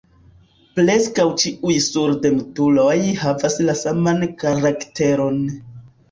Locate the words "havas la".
3.23-3.75